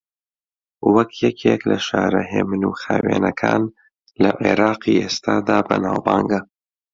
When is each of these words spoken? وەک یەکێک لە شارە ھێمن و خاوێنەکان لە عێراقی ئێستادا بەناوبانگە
وەک 0.95 1.11
یەکێک 1.25 1.61
لە 1.71 1.77
شارە 1.87 2.21
ھێمن 2.31 2.61
و 2.69 2.77
خاوێنەکان 2.81 3.63
لە 4.23 4.31
عێراقی 4.43 4.99
ئێستادا 5.01 5.57
بەناوبانگە 5.67 6.39